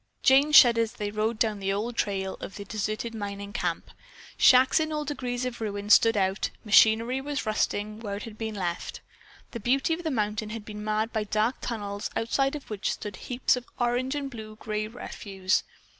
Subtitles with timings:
[0.23, 3.91] Jane shuddered as they rode down the old trail of the deserted mining camp.
[4.35, 8.55] Shacks in all degrees of ruin stood about, machinery was rusting where it had been
[8.55, 9.01] left.
[9.51, 13.15] The beauty of the mountain had been marred by dark tunnels, outside of which stood
[13.15, 15.61] heaps of orange and blue gray refuse.